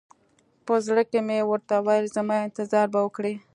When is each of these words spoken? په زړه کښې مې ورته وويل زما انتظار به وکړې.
په 0.65 0.73
زړه 0.85 1.03
کښې 1.11 1.19
مې 1.27 1.39
ورته 1.49 1.75
وويل 1.79 2.05
زما 2.17 2.35
انتظار 2.47 2.85
به 2.93 2.99
وکړې. 3.03 3.33